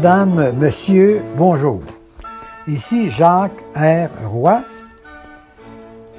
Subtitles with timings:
[0.00, 1.80] Madame, Monsieur, bonjour.
[2.68, 4.08] Ici Jacques R.
[4.28, 4.62] Roy.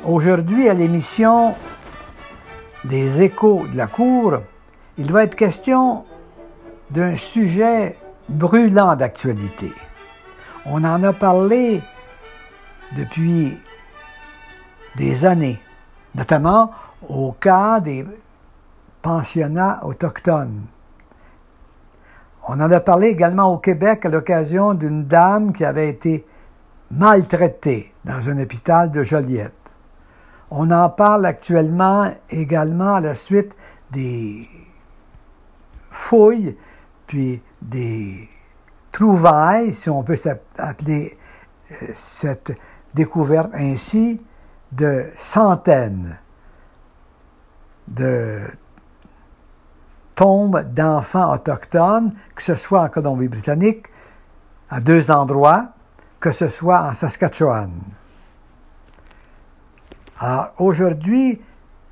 [0.05, 1.55] Aujourd'hui, à l'émission
[2.84, 4.39] des échos de la Cour,
[4.97, 6.04] il va être question
[6.92, 7.96] d'un sujet
[8.28, 9.71] brûlant d'actualité.
[10.65, 11.82] On en a parlé
[12.98, 13.57] depuis
[14.98, 15.61] des années,
[16.15, 16.71] notamment
[17.07, 18.06] au cas des
[19.01, 20.64] pensionnats autochtones.
[22.52, 26.26] On en a parlé également au Québec à l'occasion d'une dame qui avait été
[26.90, 29.54] maltraitée dans un hôpital de Joliette.
[30.50, 33.56] On en parle actuellement également à la suite
[33.92, 34.48] des
[35.92, 36.58] fouilles,
[37.06, 38.28] puis des
[38.92, 40.18] trouvailles, si on peut
[40.58, 41.16] appeler
[41.72, 42.58] euh, cette
[42.95, 44.20] découverte ainsi,
[44.72, 46.18] de centaines
[47.88, 48.40] de
[50.20, 53.86] tombes d'enfants autochtones, que ce soit en Colombie-Britannique,
[54.70, 55.70] à deux endroits,
[56.20, 57.72] que ce soit en Saskatchewan.
[60.20, 61.42] Alors aujourd'hui,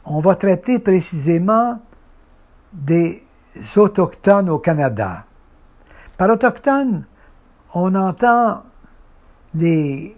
[0.04, 1.80] on va traiter précisément
[2.74, 3.24] des
[3.78, 5.24] autochtones au Canada.
[6.18, 7.06] Par autochtones,
[7.74, 8.64] on entend
[9.56, 10.14] les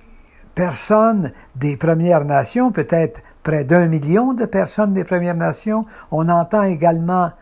[0.55, 5.85] personnes des Premières Nations, peut-être près d'un million de personnes des Premières Nations.
[6.09, 7.33] On entend également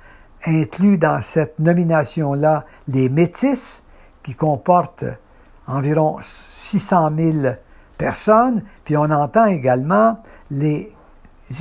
[0.46, 3.84] inclus dans cette nomination-là les Métis,
[4.24, 5.06] qui comportent
[5.68, 7.56] environ 600 000
[7.98, 10.22] personnes, puis on entend également
[10.52, 10.94] les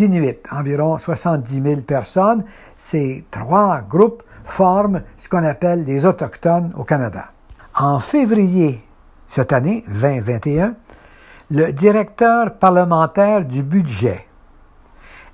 [0.00, 2.44] Inuits, environ 70 000 personnes.
[2.74, 7.26] Ces trois groupes forment ce qu'on appelle les Autochtones au Canada.
[7.74, 8.82] En février
[9.28, 10.74] cette année, 2021,
[11.50, 14.26] le directeur parlementaire du budget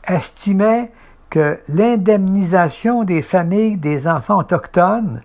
[0.04, 0.92] estimait
[1.32, 5.22] que l'indemnisation des familles des enfants autochtones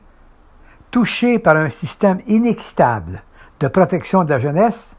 [0.90, 3.22] touchés par un système inéquitable
[3.59, 4.96] de protection de la jeunesse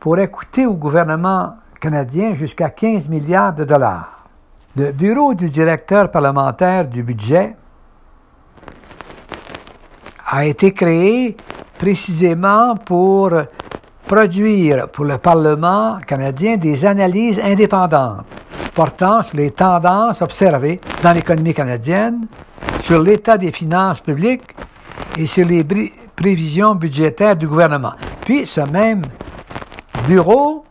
[0.00, 4.28] pourrait coûter au gouvernement canadien jusqu'à 15 milliards de dollars.
[4.76, 7.54] Le bureau du directeur parlementaire du budget
[10.26, 11.36] a été créé
[11.78, 13.30] précisément pour
[14.06, 18.24] produire pour le Parlement canadien des analyses indépendantes
[18.76, 22.28] portant sur les tendances observées dans l'économie canadienne,
[22.82, 24.54] sur l'état des finances publiques
[25.18, 25.64] et sur les
[26.14, 27.94] prévisions budgétaires du gouvernement.
[28.20, 29.00] Puis ce même
[30.06, 30.66] bureau,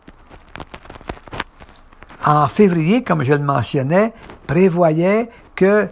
[2.23, 4.13] en février, comme je le mentionnais,
[4.45, 5.87] prévoyait que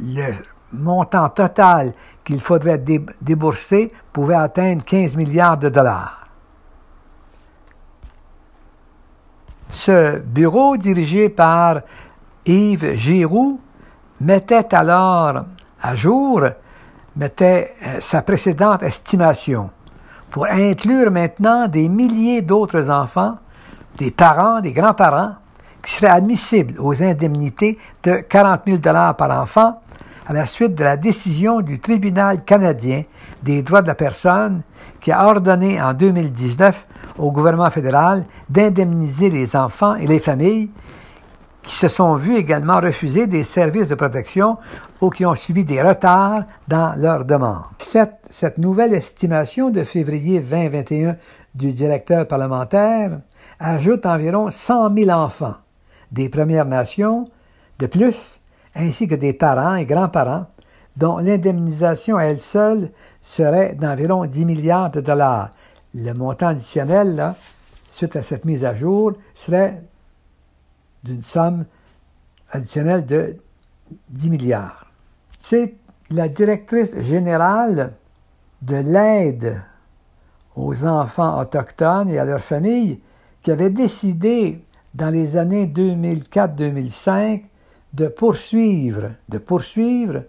[0.00, 0.32] le
[0.72, 1.92] montant total
[2.24, 2.82] qu'il faudrait
[3.20, 6.21] débourser pouvait atteindre 15 milliards de dollars.
[9.72, 11.80] Ce bureau, dirigé par
[12.44, 13.58] Yves Giroux,
[14.20, 15.44] mettait alors
[15.80, 16.42] à jour,
[17.16, 19.70] mettait euh, sa précédente estimation.
[20.30, 23.38] Pour inclure maintenant des milliers d'autres enfants,
[23.96, 25.36] des parents, des grands-parents,
[25.82, 29.80] qui seraient admissibles aux indemnités de 40 000 dollars par enfant
[30.28, 33.04] à la suite de la décision du tribunal canadien
[33.42, 34.62] des droits de la personne
[35.00, 36.86] qui a ordonné en 2019
[37.18, 40.70] au gouvernement fédéral d'indemniser les enfants et les familles
[41.62, 44.58] qui se sont vus également refuser des services de protection
[45.00, 47.62] ou qui ont subi des retards dans leur demande.
[47.78, 51.16] Cette, cette nouvelle estimation de février 2021
[51.54, 53.20] du directeur parlementaire
[53.60, 55.54] ajoute environ 100 000 enfants
[56.10, 57.24] des Premières Nations
[57.78, 58.40] de plus,
[58.74, 60.46] ainsi que des parents et grands-parents
[60.96, 62.90] dont l'indemnisation à elle seule
[63.20, 65.50] serait d'environ 10 milliards de dollars.
[65.94, 67.34] Le montant additionnel,
[67.88, 69.82] suite à cette mise à jour, serait
[71.04, 71.64] d'une somme
[72.50, 73.36] additionnelle de
[74.10, 74.90] 10 milliards.
[75.40, 75.74] C'est
[76.10, 77.92] la directrice générale
[78.62, 79.62] de l'aide
[80.54, 83.00] aux enfants autochtones et à leurs familles
[83.42, 84.64] qui avait décidé
[84.94, 87.42] dans les années 2004-2005
[87.92, 90.22] de poursuivre, de poursuivre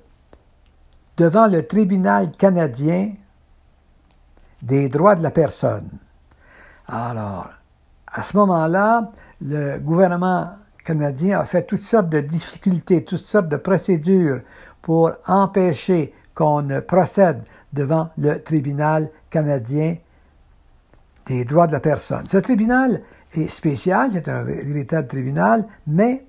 [1.17, 3.13] devant le tribunal canadien
[4.63, 5.89] des droits de la personne.
[6.87, 7.49] Alors,
[8.07, 9.11] à ce moment-là,
[9.41, 10.51] le gouvernement
[10.85, 14.41] canadien a fait toutes sortes de difficultés, toutes sortes de procédures
[14.81, 17.43] pour empêcher qu'on ne procède
[17.73, 19.97] devant le tribunal canadien
[21.25, 22.25] des droits de la personne.
[22.25, 23.01] Ce tribunal
[23.33, 26.25] est spécial, c'est un véritable tribunal, mais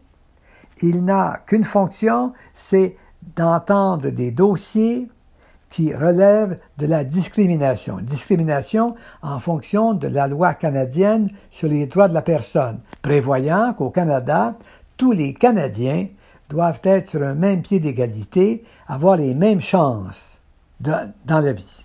[0.82, 2.96] il n'a qu'une fonction, c'est
[3.37, 5.08] d'entendre des dossiers
[5.75, 7.99] qui relèvent de la discrimination.
[8.00, 13.91] Discrimination en fonction de la loi canadienne sur les droits de la personne, prévoyant qu'au
[13.91, 14.55] Canada,
[14.97, 16.06] tous les Canadiens
[16.49, 20.38] doivent être sur un même pied d'égalité, avoir les mêmes chances
[20.79, 21.85] dans la vie.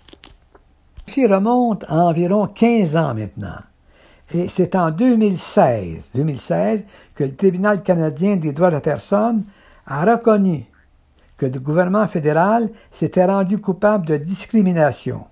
[1.06, 3.58] Ceci remonte à environ 15 ans maintenant.
[4.32, 9.42] Et c'est en 2016, 2016 que le Tribunal canadien des droits de la personne
[9.84, 10.70] a reconnu
[11.40, 15.24] que le gouvernement fédéral s'était rendu coupable de discrimination,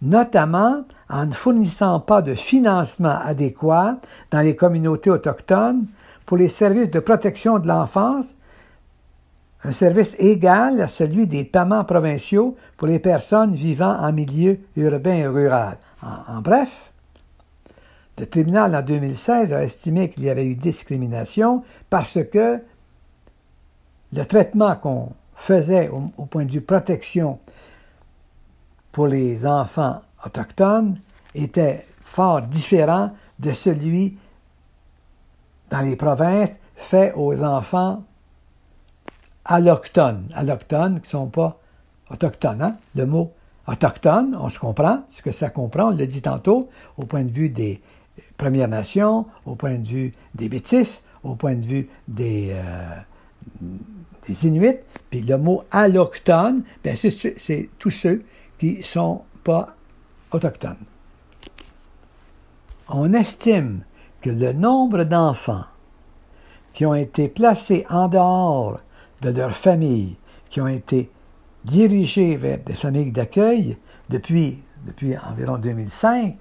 [0.00, 3.96] notamment en ne fournissant pas de financement adéquat
[4.30, 5.84] dans les communautés autochtones
[6.26, 8.36] pour les services de protection de l'enfance,
[9.64, 15.14] un service égal à celui des paiements provinciaux pour les personnes vivant en milieu urbain
[15.14, 15.76] et rural.
[16.02, 16.92] En, bref,
[18.16, 22.60] le tribunal en 2016 a estimé qu'il y avait eu discrimination parce que
[24.12, 27.38] le traitement qu'on faisait au, point de vue protection
[28.92, 30.98] pour les enfants autochtones
[31.34, 34.16] était fort différent de celui
[35.68, 38.02] dans les provinces fait aux enfants
[39.44, 40.28] allochtones.
[40.34, 41.58] Allochtones qui ne sont pas
[42.10, 42.62] autochtones.
[42.62, 42.76] Hein?
[42.94, 43.32] Le mot
[43.66, 47.30] autochtone, on se comprend, ce que ça comprend, on le dit tantôt, au point de
[47.30, 47.82] vue des
[48.36, 53.00] Premières Nations, au point de vue des Métis, au point de vue des, euh,
[54.26, 54.80] des Inuits,
[55.10, 58.24] puis le mot allochtone, bien c'est tous ceux
[58.58, 59.74] qui ne sont pas
[60.32, 60.76] autochtones.
[62.88, 63.82] On estime
[64.20, 65.64] que le nombre d'enfants
[66.72, 68.80] qui ont été placés en dehors
[69.22, 70.16] de leur famille,
[70.50, 71.10] qui ont été
[71.64, 73.76] dirigés vers des familles d'accueil
[74.08, 76.36] depuis, depuis environ 2005,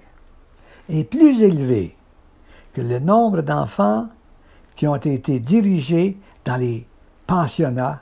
[0.89, 1.95] est plus élevé
[2.73, 4.07] que le nombre d'enfants
[4.75, 6.85] qui ont été dirigés dans les
[7.27, 8.01] pensionnats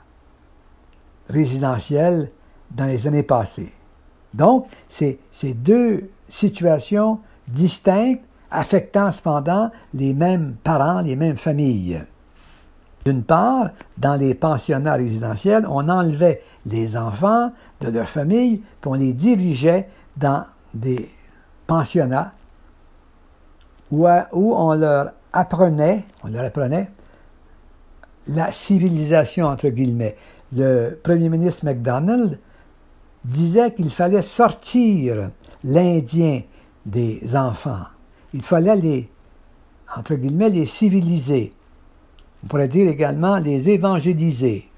[1.28, 2.30] résidentiels
[2.70, 3.72] dans les années passées.
[4.34, 12.02] Donc, c'est ces deux situations distinctes affectant cependant les mêmes parents, les mêmes familles.
[13.04, 18.94] D'une part, dans les pensionnats résidentiels, on enlevait les enfants de leur famille, puis on
[18.94, 21.10] les dirigeait dans des
[21.66, 22.32] pensionnats
[23.90, 26.88] où, où on leur apprenait, on leur apprenait
[28.28, 30.16] la civilisation, entre guillemets.
[30.52, 32.38] Le premier ministre MacDonald
[33.24, 35.30] disait qu'il fallait sortir
[35.62, 36.42] l'Indien
[36.86, 37.86] des enfants.
[38.32, 39.10] Il fallait les,
[39.96, 41.52] entre guillemets, les civiliser.
[42.42, 44.68] On pourrait dire également les évangéliser.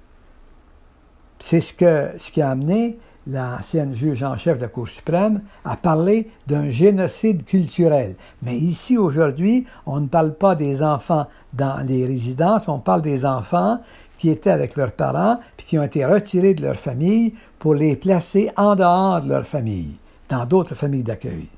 [1.39, 1.75] C'est ce,
[2.17, 6.71] ce qui a amené l'ancienne juge en chef de la Cour suprême à parler d'un
[6.71, 8.17] génocide culturel.
[8.43, 13.27] Mais ici, aujourd'hui, on ne parle pas des enfants dans les résidences, on parle des
[13.27, 13.81] enfants
[14.19, 17.97] qui étaient avec leurs parents, puis qui ont été retirés de leur famille pour les
[17.97, 19.97] placer en dehors de leur famille,
[20.29, 21.49] dans d'autres familles d'accueil.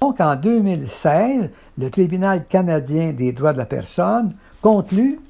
[0.00, 5.20] Donc, en 2016, le Tribunal canadien des droits de la personne conclut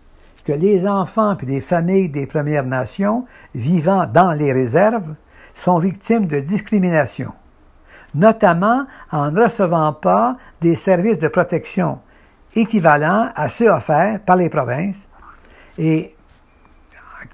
[0.44, 3.24] que les enfants et les familles des Premières Nations
[3.54, 5.14] vivant dans les réserves
[5.54, 7.32] sont victimes de discrimination,
[8.14, 12.00] notamment en ne recevant pas des services de protection
[12.54, 15.08] équivalents à ceux offerts par les provinces
[15.78, 16.14] et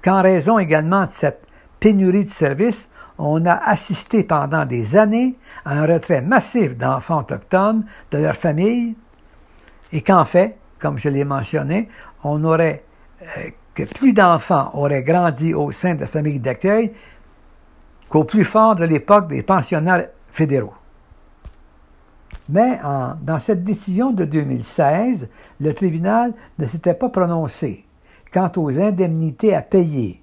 [0.03, 1.45] qu'en raison également de cette
[1.79, 5.35] pénurie de services, on a assisté pendant des années
[5.65, 8.95] à un retrait massif d'enfants autochtones de leur famille
[9.91, 11.89] et qu'en fait, comme je l'ai mentionné,
[12.23, 12.83] on aurait
[13.73, 16.91] que plus d'enfants auraient grandi au sein de familles d'accueil
[18.09, 20.73] qu'au plus fort de l'époque des pensionnaires fédéraux.
[22.49, 22.79] Mais
[23.21, 27.85] dans cette décision de 2016, le tribunal ne s'était pas prononcé
[28.33, 30.21] quant aux indemnités à payer.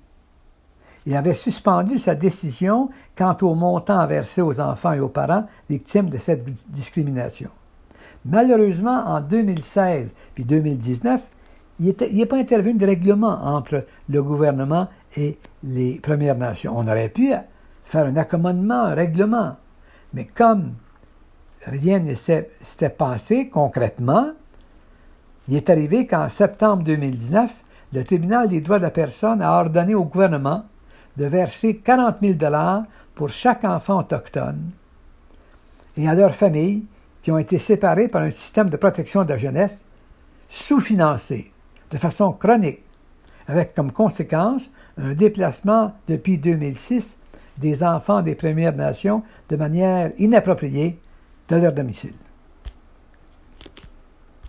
[1.06, 6.10] Il avait suspendu sa décision quant au montant versé aux enfants et aux parents victimes
[6.10, 7.48] de cette discrimination.
[8.26, 11.26] Malheureusement, en 2016 puis 2019,
[11.80, 16.72] il n'est pas intervenu de règlement entre le gouvernement et les Premières Nations.
[16.76, 17.32] On aurait pu
[17.84, 19.56] faire un accommodement, un règlement.
[20.12, 20.74] Mais comme
[21.64, 24.32] rien ne s'était passé concrètement,
[25.46, 29.94] il est arrivé qu'en septembre 2019, le tribunal des droits de la personne a ordonné
[29.94, 30.64] au gouvernement
[31.16, 34.70] de verser 40 000 dollars pour chaque enfant autochtone
[35.96, 36.84] et à leurs familles
[37.22, 39.84] qui ont été séparées par un système de protection de la jeunesse
[40.48, 41.52] sous-financé
[41.90, 42.82] de façon chronique,
[43.46, 47.18] avec comme conséquence un déplacement depuis 2006
[47.58, 50.98] des enfants des Premières Nations de manière inappropriée
[51.48, 52.14] de leur domicile.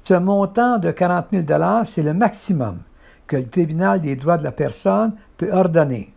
[0.03, 1.45] Ce montant de 40 000
[1.85, 2.79] c'est le maximum
[3.27, 6.11] que le tribunal des droits de la personne peut ordonner.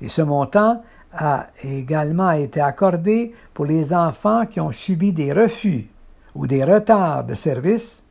[0.00, 0.82] Et ce montant
[1.12, 5.88] a également été accordé pour les enfants qui ont subi des refus
[6.34, 8.02] ou des retards de service,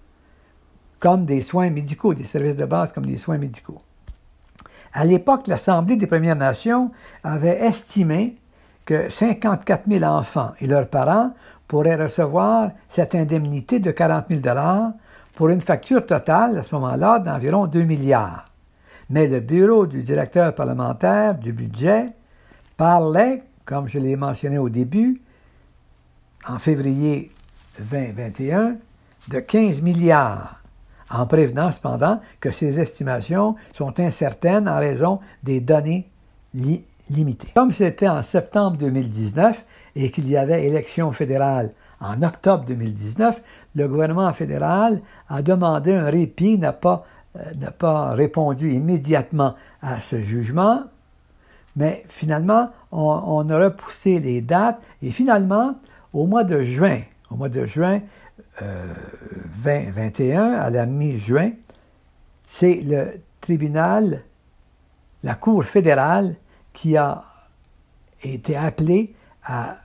[1.01, 3.81] comme des soins médicaux, des services de base comme des soins médicaux.
[4.93, 6.91] À l'époque, l'Assemblée des Premières Nations
[7.23, 8.35] avait estimé
[8.85, 11.33] que 54 000 enfants et leurs parents
[11.67, 14.41] pourraient recevoir cette indemnité de 40 000
[15.33, 18.45] pour une facture totale, à ce moment-là, d'environ 2 milliards.
[19.09, 22.07] Mais le bureau du directeur parlementaire du budget
[22.77, 25.21] parlait, comme je l'ai mentionné au début,
[26.47, 27.31] en février
[27.79, 28.75] 2021,
[29.29, 30.60] de 15 milliards,
[31.11, 36.09] en prévenant cependant que ces estimations sont incertaines en raison des données
[37.09, 37.49] limitées.
[37.53, 39.65] Comme c'était en septembre 2019
[39.95, 43.43] et qu'il y avait élection fédérale en octobre 2019,
[43.75, 47.05] le gouvernement fédéral a demandé un répit, n'a pas,
[47.37, 50.83] euh, pas répondu immédiatement à ce jugement,
[51.75, 55.75] mais finalement, on, on, a repoussé les dates et finalement,
[56.11, 58.01] au mois de juin, au mois de juin
[58.59, 61.51] 2021, euh, à la mi-juin,
[62.43, 64.23] c'est le tribunal,
[65.23, 66.35] la Cour fédérale,
[66.73, 67.23] qui a
[68.23, 69.75] été appelé à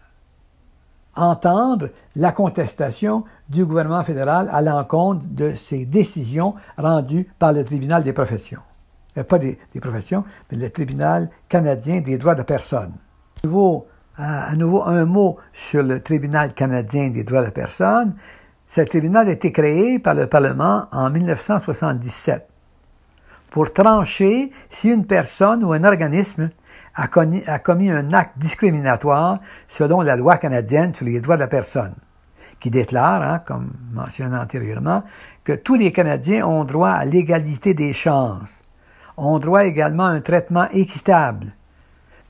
[1.17, 8.03] entendre la contestation du gouvernement fédéral à l'encontre de ces décisions rendues par le tribunal
[8.03, 8.61] des professions.
[9.17, 12.93] Euh, pas des, professions, mais le tribunal canadien des droits de personne.
[13.43, 13.87] À nouveau,
[14.19, 18.15] à nouveau, un mot sur le tribunal canadien des droits de personne.
[18.69, 22.49] Ce tribunal a été créé par le Parlement en 1977
[23.51, 26.51] pour trancher si une personne ou un organisme
[26.95, 31.95] a commis, un acte discriminatoire selon la loi canadienne sur les droits de la personne,
[32.59, 35.05] qui déclare, hein, comme mentionné antérieurement,
[35.45, 38.63] que tous les Canadiens ont droit à l'égalité des chances,
[39.17, 41.53] ont droit également à un traitement équitable,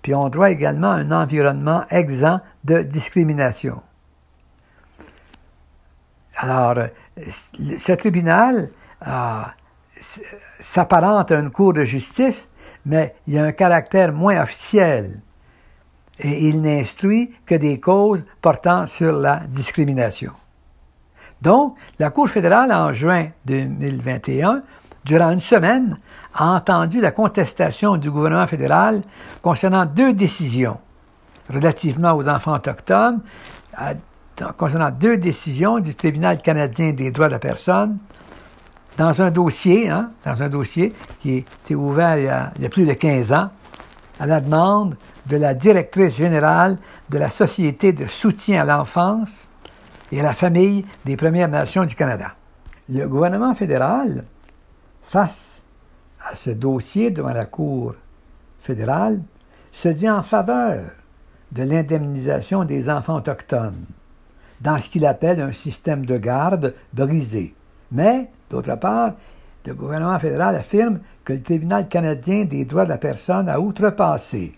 [0.02, 3.81] puis ont droit également à un environnement exempt de discrimination.
[6.37, 6.75] Alors,
[7.78, 8.71] ce tribunal
[9.07, 9.43] euh,
[10.61, 12.49] s'apparente à une cour de justice,
[12.85, 15.21] mais il a un caractère moins officiel
[16.19, 20.33] et il n'instruit que des causes portant sur la discrimination.
[21.43, 24.62] Donc, la Cour fédérale, en juin 2021,
[25.05, 25.99] durant une semaine,
[26.35, 29.02] a entendu la contestation du gouvernement fédéral
[29.43, 30.78] concernant deux décisions
[31.52, 33.21] relativement aux enfants autochtones,
[34.57, 37.99] concernant deux décisions du Tribunal canadien des droits de la personne
[38.97, 42.66] dans un dossier, hein, dans un dossier qui été ouvert il y a, il y
[42.66, 43.50] a, plus de 15 ans,
[44.19, 46.78] à la demande de la directrice générale
[47.11, 49.49] de la Société de soutien à l'enfance
[50.12, 52.35] et à la famille des Premières Nations du Canada.
[52.88, 54.25] Le gouvernement fédéral,
[55.02, 55.64] face
[56.25, 57.95] à ce dossier devant la Cour
[58.61, 59.21] fédérale,
[59.73, 60.85] se dit en faveur
[61.52, 63.85] de l'indemnisation des enfants autochtones
[64.61, 67.55] dans ce qu'il appelle un système de garde brisé.
[67.93, 69.15] Mais D'autre part,
[69.67, 74.57] le gouvernement fédéral affirme que le tribunal canadien des droits de la personne a outrepassé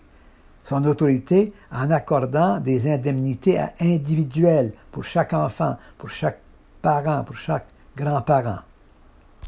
[0.63, 6.39] son autorité en accordant des indemnités individuelles pour chaque enfant, pour chaque
[6.83, 7.65] parent, pour chaque
[7.97, 8.59] grand-parent.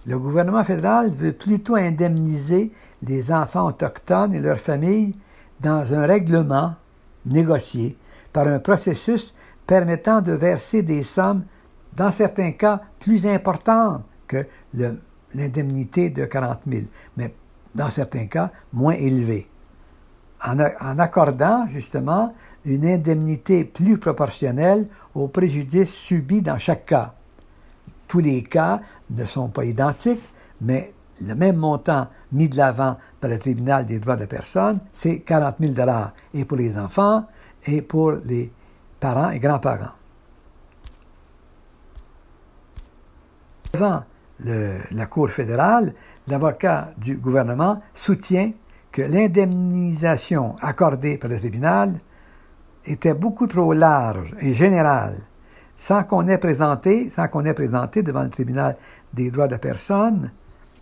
[0.08, 2.72] Le gouvernement fédéral veut plutôt indemniser
[3.04, 5.16] les enfants autochtones et leurs familles
[5.60, 6.74] dans un règlement
[7.28, 7.96] négocié
[8.34, 9.36] par un processus
[9.68, 11.44] permettant de verser des sommes,
[11.96, 14.46] dans certains cas, plus importantes que
[15.34, 16.84] l'indemnité de 40 000,
[17.18, 17.34] mais
[17.76, 19.48] dans certains cas, moins élevée.
[20.44, 20.58] En,
[20.98, 22.34] accordant justement
[22.66, 27.14] une indemnité plus proportionnelle aux préjudices subis dans chaque cas.
[28.08, 30.24] Tous les cas ne sont pas identiques,
[30.60, 35.20] mais le même montant mis de l'avant par le tribunal des droits de personne, c'est
[35.20, 35.74] 40 000
[36.34, 37.26] et pour les enfants
[37.66, 38.52] et pour les
[39.02, 39.92] parents et grands-parents.
[43.74, 44.04] Devant
[44.40, 45.94] la Cour fédérale,
[46.28, 48.52] l'avocat du gouvernement soutient
[48.92, 52.00] que l'indemnisation accordée par le tribunal
[52.86, 55.18] était beaucoup trop large et générale,
[55.76, 58.78] sans qu'on ait présenté, sans qu'on ait présenté devant le tribunal
[59.14, 60.32] des droits de la personne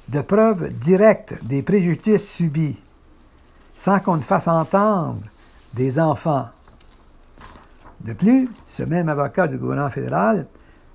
[0.08, 2.82] de preuves directes des préjudices subis,
[3.76, 5.22] sans qu'on ne fasse entendre
[5.74, 6.48] des enfants.
[8.02, 10.48] De plus, ce même avocat du gouvernement fédéral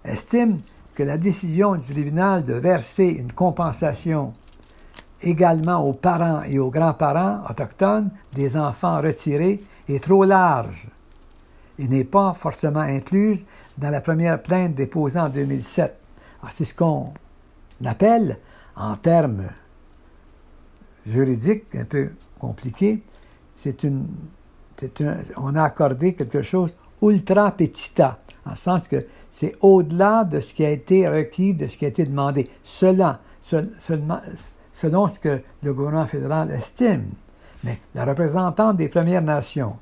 [0.04, 0.58] estime
[0.94, 4.32] que la décision du tribunal de verser une compensation
[5.20, 10.87] également aux parents et aux grands-parents autochtones des enfants retirés est trop large
[11.78, 13.44] et n'est pas forcément incluse
[13.76, 15.99] dans la première plainte déposée en 2007.
[16.49, 17.12] C'est ce qu'on
[17.84, 18.38] appelle,
[18.76, 19.49] en termes
[21.06, 23.02] juridiques un peu compliqués,
[23.54, 24.06] c'est une,
[25.37, 26.75] on a accordé quelque chose
[27.11, 31.76] ultra petita, en sens que c'est au-delà de ce qui a été requis, de ce
[31.76, 32.49] qui a été demandé.
[32.62, 33.18] Selon
[35.08, 37.11] ce que le gouvernement fédéral estime.
[37.62, 39.76] Mais la représentante des Premières Nations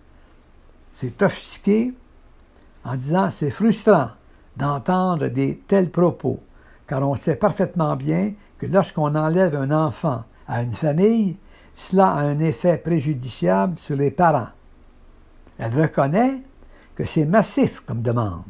[0.91, 1.95] s'est offusquée
[2.85, 4.11] en disant c'est frustrant
[4.57, 6.41] d'entendre des tels propos,
[6.87, 11.39] car on sait parfaitement bien que lorsqu'on enlève un enfant à une famille,
[11.75, 14.49] cela a un effet préjudiciable sur les parents.
[15.59, 16.43] Elle reconnaît
[16.95, 18.45] que c'est massif comme demande,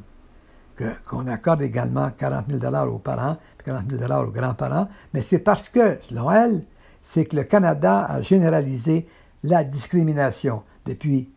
[1.07, 5.69] qu'on accorde également 40 000 aux parents, et 40 000 aux grands-parents, mais c'est parce
[5.69, 6.65] que, selon elle,
[7.01, 9.07] c'est que le Canada a généralisé
[9.43, 11.31] la discrimination depuis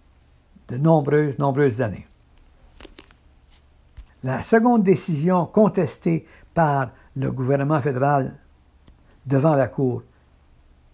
[0.68, 2.08] de nombreuses, nombreuses années.
[4.24, 8.36] La seconde décision contestée par le gouvernement fédéral
[9.26, 10.04] devant la Cour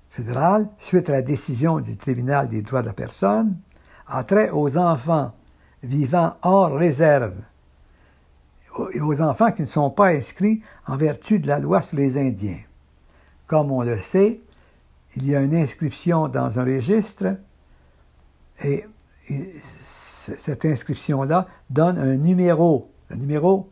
[0.09, 3.57] fédérale, suite à la décision du tribunal des droits de la personne,
[4.07, 5.31] a trait aux enfants
[5.83, 7.35] vivant hors réserve
[8.93, 12.17] et aux enfants qui ne sont pas inscrits en vertu de la loi sur les
[12.17, 12.59] Indiens.
[13.47, 14.39] Comme on le sait,
[15.15, 17.35] il y a une inscription dans un registre
[18.63, 18.85] et,
[20.23, 23.69] cette inscription-là donne un numéro, un numéro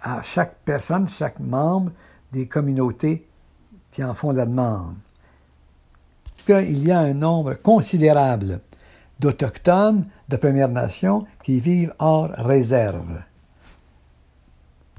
[0.00, 1.90] à chaque personne, chaque membre
[2.32, 3.26] des communautés
[3.90, 4.94] qui en font la demande.
[6.24, 8.60] Parce qu'il y a un nombre considérable
[9.20, 13.22] d'Autochtones de Première Nation qui vivent hors réserve.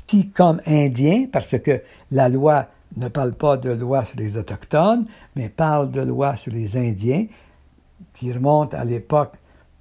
[0.05, 1.81] Qui, comme Indiens, parce que
[2.11, 5.05] la loi ne parle pas de loi sur les Autochtones,
[5.35, 7.27] mais parle de loi sur les Indiens,
[8.13, 9.35] qui remonte à l'époque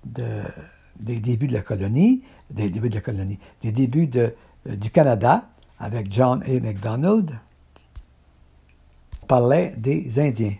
[0.05, 4.31] des débuts de la colonie, des débuts de la colonie, des débuts euh,
[4.76, 6.61] du Canada, avec John A.
[6.61, 7.33] MacDonald,
[9.26, 10.55] parlait des Indiens.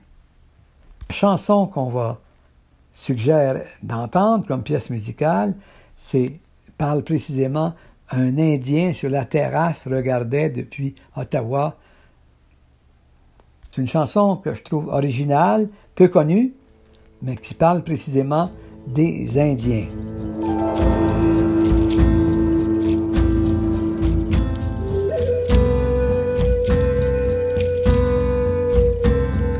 [1.11, 2.21] Chanson qu'on va
[2.97, 5.55] suggérer d'entendre comme pièce musicale,
[5.95, 6.41] c'est
[6.78, 7.75] parle précisément
[8.11, 11.76] un Indien sur la terrasse regardait depuis Ottawa
[13.76, 16.54] c'est une chanson que je trouve originale, peu connue,
[17.21, 18.50] mais qui parle précisément
[18.87, 19.89] des Indiens.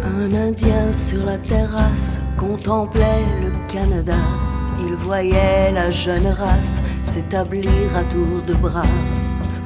[0.03, 4.20] Un Indien sur la terrasse contemplait le Canada.
[4.87, 8.83] Il voyait la jeune race s'établir à tour de bras.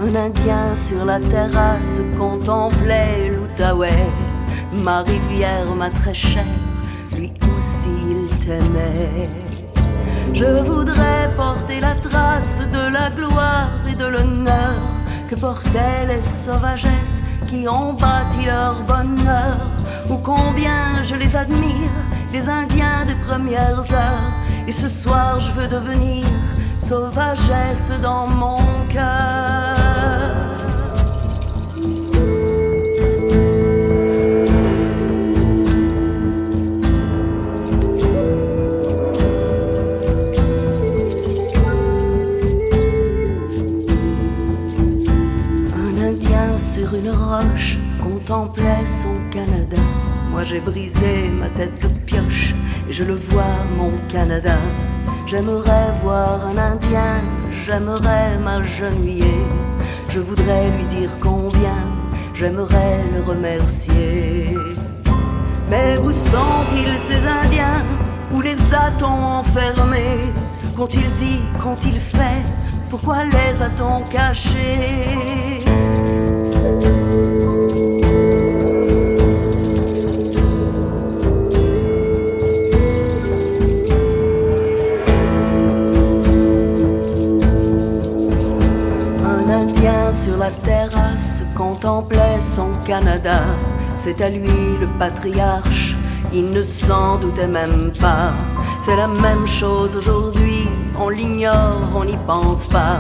[0.01, 4.09] Un Indien sur la terrasse contemplait l'Outaouais
[4.73, 6.45] ma rivière, ma très chère,
[7.17, 9.29] lui aussi il t'aimait.
[10.33, 14.75] Je voudrais porter la trace de la gloire et de l'honneur
[15.29, 19.59] que portaient les sauvagesses qui ont bâti leur bonheur.
[20.09, 21.91] Ou combien je les admire,
[22.33, 24.33] les Indiens des premières heures.
[24.67, 26.27] Et ce soir je veux devenir
[26.81, 28.59] sauvagesse dans mon
[28.93, 29.81] cœur.
[46.95, 49.20] une roche contemplait son.
[50.43, 52.55] J'ai brisé ma tête de pioche
[52.89, 54.57] et je le vois mon Canada.
[55.27, 57.21] J'aimerais voir un Indien,
[57.65, 59.45] j'aimerais m'agenouiller.
[60.09, 61.85] Je voudrais lui dire combien
[62.35, 64.57] j'aimerais le remercier.
[65.69, 67.85] Mais où sont-ils ces Indiens?
[68.33, 70.33] Où les a-t-on enfermés?
[70.75, 72.43] Qu'ont-ils dit Qu'ont-ils fait
[72.89, 75.61] Pourquoi les a-t-on cachés?
[90.21, 93.41] Sur la terrasse contemplait son Canada.
[93.95, 95.97] C'est à lui le patriarche,
[96.31, 98.35] il ne s'en doutait même pas.
[98.83, 100.69] C'est la même chose aujourd'hui,
[101.01, 102.99] on l'ignore, on n'y pense pas.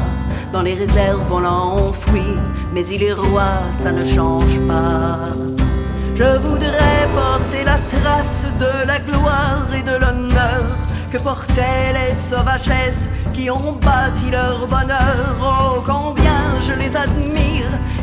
[0.50, 2.38] Dans les réserves, on l'a enfoui,
[2.72, 5.18] mais il est roi, ça ne change pas.
[6.14, 10.64] Je voudrais porter la trace de la gloire et de l'honneur
[11.10, 15.36] que portaient les sauvagesses qui ont bâti leur bonheur.
[15.42, 15.79] Oh,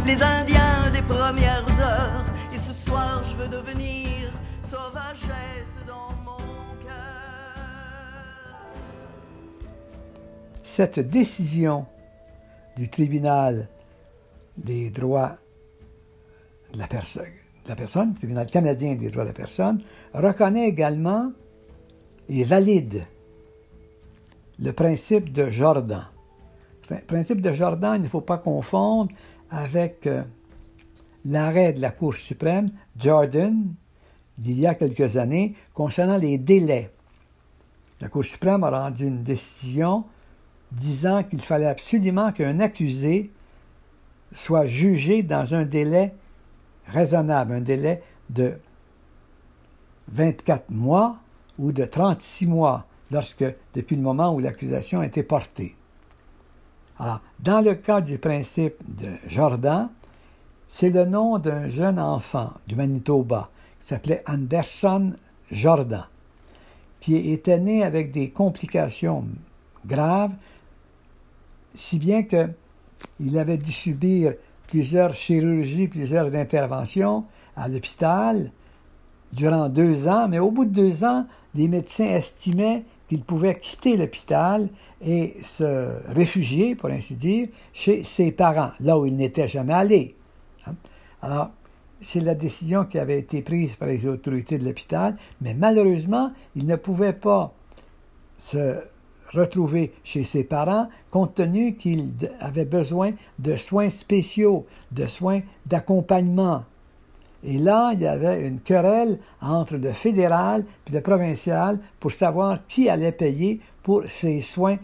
[0.07, 2.23] les Indiens des premières heures.
[2.53, 4.31] Et ce soir, je veux devenir
[4.63, 6.37] sauvagesse dans mon
[6.81, 8.71] cœur.
[10.61, 11.85] Cette décision
[12.77, 13.67] du tribunal
[14.55, 15.35] des droits
[16.71, 21.33] de la personne, tribunal canadien des droits de la personne, reconnaît également
[22.29, 23.03] et valide
[24.57, 26.05] le principe de Jordan.
[26.89, 29.11] Le principe de Jordan, il ne faut pas confondre
[29.49, 30.23] avec euh,
[31.25, 33.73] l'arrêt de la Cour suprême, Jordan,
[34.37, 36.91] d'il y a quelques années, concernant les délais.
[38.01, 40.05] La Cour suprême a rendu une décision
[40.71, 43.31] disant qu'il fallait absolument qu'un accusé
[44.31, 46.13] soit jugé dans un délai
[46.87, 48.57] raisonnable, un délai de
[50.09, 51.17] 24 mois
[51.57, 55.75] ou de 36 mois, lorsque, depuis le moment où l'accusation a été portée.
[56.99, 59.89] Alors, dans le cas du principe de Jordan,
[60.67, 65.13] c'est le nom d'un jeune enfant du Manitoba qui s'appelait Anderson
[65.51, 66.05] Jordan,
[66.99, 69.25] qui était né avec des complications
[69.85, 70.33] graves,
[71.73, 74.33] si bien qu'il avait dû subir
[74.67, 78.51] plusieurs chirurgies, plusieurs interventions à l'hôpital
[79.31, 83.97] durant deux ans, mais au bout de deux ans, les médecins estimaient qu'il pouvait quitter
[83.97, 84.69] l'hôpital
[85.01, 90.15] et se réfugier, pour ainsi dire, chez ses parents, là où il n'était jamais allé.
[90.65, 90.75] Hein?
[91.21, 91.51] Alors,
[91.99, 96.65] c'est la décision qui avait été prise par les autorités de l'hôpital, mais malheureusement, il
[96.65, 97.53] ne pouvait pas
[98.37, 98.77] se
[99.33, 106.63] retrouver chez ses parents compte tenu qu'il avait besoin de soins spéciaux, de soins d'accompagnement.
[107.43, 112.65] Et là, il y avait une querelle entre le fédéral et le provincial pour savoir
[112.67, 114.77] qui allait payer pour ces soins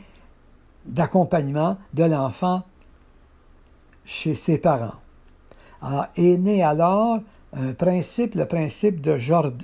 [0.86, 2.64] d'accompagnement de l'enfant
[4.06, 4.96] chez ses parents.
[5.82, 7.20] Alors, est né alors
[7.54, 9.58] un principe, le principe de Jordan,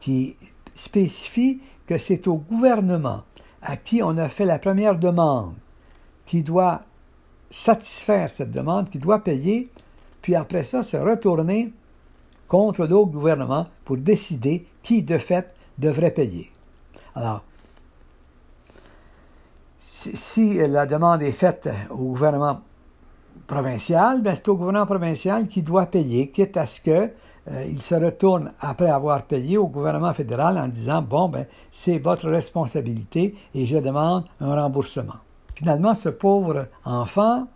[0.00, 0.36] qui
[0.74, 3.22] spécifie que c'est au gouvernement
[3.62, 5.54] à qui on a fait la première demande
[6.26, 6.82] qui doit
[7.50, 9.70] satisfaire cette demande, qui doit payer,
[10.22, 11.72] puis après ça se retourner
[12.48, 16.50] contre l'autre gouvernement pour décider qui, de fait, devrait payer.
[17.14, 17.42] Alors,
[19.78, 22.60] si, la demande est faite au gouvernement
[23.46, 27.10] provincial, ben c'est au gouvernement provincial qui doit payer, quitte à ce que
[27.48, 31.98] euh, il se retourne après avoir payé au gouvernement fédéral en disant bon ben c'est
[31.98, 35.16] votre responsabilité et je demande un remboursement.
[35.54, 37.46] Finalement, ce pauvre enfant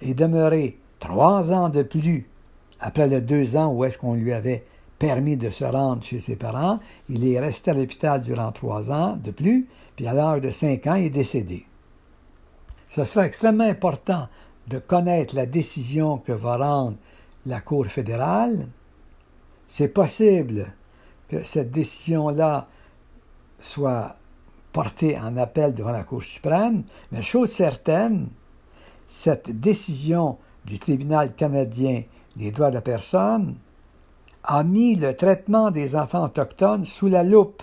[0.00, 2.28] est demeuré trois ans de plus
[2.80, 4.64] après les deux ans où est-ce qu'on lui avait
[4.98, 6.80] permis de se rendre chez ses parents.
[7.08, 10.86] Il est resté à l'hôpital durant trois ans de plus, puis à l'âge de cinq
[10.86, 11.66] ans, il est décédé.
[12.88, 14.28] Ce sera extrêmement important
[14.68, 16.96] de connaître la décision que va rendre
[17.44, 18.68] la Cour fédérale.
[19.66, 20.72] C'est possible
[21.28, 22.68] que cette décision-là
[23.58, 24.16] soit
[24.72, 28.28] portée en appel devant la Cour suprême, mais chose certaine,
[29.06, 32.02] cette décision du tribunal canadien
[32.34, 33.54] des droits de la personne
[34.44, 37.62] a mis le traitement des enfants autochtones sous la loupe.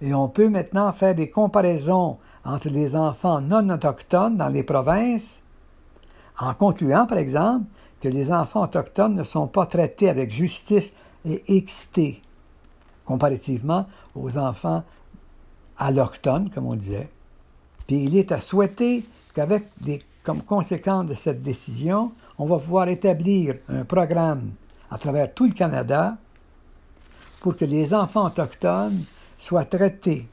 [0.00, 5.42] Et on peut maintenant faire des comparaisons entre les enfants non autochtones dans les provinces,
[6.38, 7.66] en concluant, par exemple,
[8.00, 10.92] que les enfants autochtones ne sont pas traités avec justice
[11.24, 12.20] et équité,
[13.04, 14.82] comparativement aux enfants
[15.78, 17.08] allochtones, comme on disait.
[17.86, 22.88] Puis il est à souhaiter qu'avec des comme conséquence de cette décision, on va pouvoir
[22.88, 24.52] établir un programme
[24.90, 26.16] à travers tout le Canada
[27.40, 29.04] pour que les enfants autochtones
[29.36, 30.28] soient traités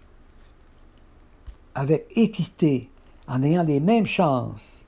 [1.73, 2.89] avec équité,
[3.27, 4.85] en ayant les mêmes chances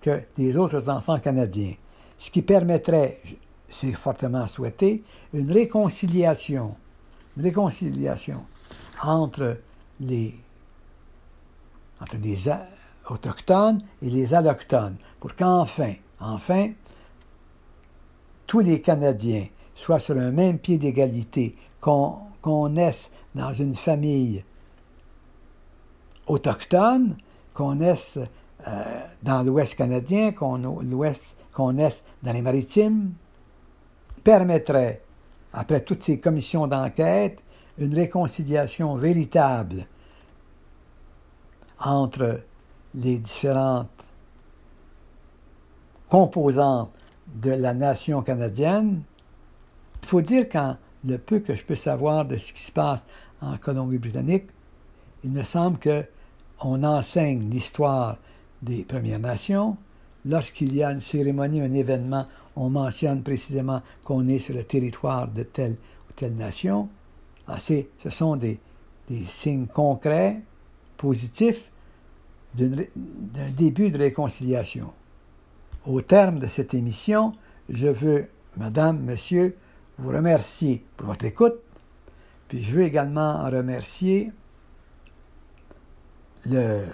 [0.00, 1.74] que les autres enfants canadiens,
[2.16, 3.20] ce qui permettrait,
[3.68, 6.76] c'est fortement souhaité, une réconciliation,
[7.36, 8.44] une réconciliation
[9.02, 9.58] entre
[10.00, 10.34] les,
[12.00, 12.48] entre les
[13.10, 16.70] autochtones et les allochtones, pour qu'enfin, enfin,
[18.46, 24.44] tous les Canadiens soient sur un même pied d'égalité, qu'on naisse dans une famille
[26.26, 27.16] autochtone,
[27.54, 28.18] qu'on naisse
[28.66, 30.58] euh, dans l'Ouest canadien, qu'on
[31.72, 33.12] naisse dans les maritimes,
[34.24, 35.02] permettrait,
[35.52, 37.42] après toutes ces commissions d'enquête,
[37.78, 39.86] une réconciliation véritable
[41.80, 42.40] entre
[42.94, 43.88] les différentes
[46.08, 46.90] composantes
[47.34, 49.02] de la nation canadienne.
[50.02, 53.04] Il faut dire qu'en le peu que je peux savoir de ce qui se passe
[53.40, 54.46] en Colombie-Britannique,
[55.22, 56.04] il me semble que
[56.60, 58.16] on enseigne l'histoire
[58.62, 59.76] des Premières Nations.
[60.24, 65.28] Lorsqu'il y a une cérémonie, un événement, on mentionne précisément qu'on est sur le territoire
[65.28, 65.76] de telle
[66.08, 66.88] ou telle nation.
[67.46, 68.58] Ah, ce sont des,
[69.08, 70.40] des signes concrets,
[70.96, 71.70] positifs,
[72.54, 74.92] d'un début de réconciliation.
[75.86, 77.32] Au terme de cette émission,
[77.68, 79.56] je veux, Madame, Monsieur,
[79.98, 81.60] vous remercier pour votre écoute,
[82.48, 84.32] puis je veux également remercier
[86.46, 86.84] le,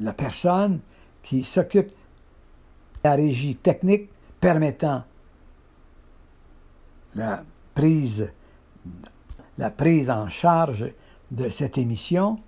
[0.00, 0.80] la personne
[1.22, 1.90] qui s'occupe
[3.04, 5.04] la régie technique permettant
[7.14, 7.44] la
[7.74, 8.30] prise,
[9.56, 10.92] la prise en charge
[11.30, 12.38] de cette émission,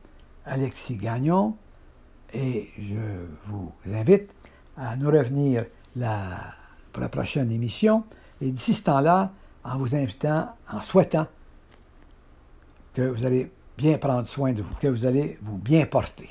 [0.44, 1.57] Alexis Gagnon,
[2.32, 2.94] et je
[3.46, 4.34] vous invite
[4.76, 5.66] à nous revenir
[6.92, 8.04] pour la prochaine émission.
[8.40, 9.32] Et d'ici ce temps-là,
[9.64, 11.26] en vous invitant, en souhaitant
[12.94, 16.28] que vous allez bien prendre soin de vous, que vous allez vous bien porter.